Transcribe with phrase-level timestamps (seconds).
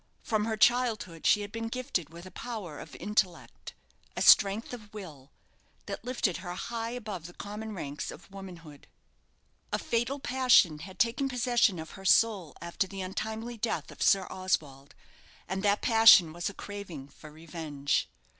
[0.23, 3.75] From her childhood she had been gifted with a power of intellect
[4.17, 5.29] a strength of will
[5.85, 8.87] that lifted her high above the common ranks of womanhood.
[9.71, 14.25] A fatal passion had taken possession of her soul after the untimely death of Sir
[14.31, 14.95] Oswald;
[15.47, 18.09] and that passion was a craving for revenge.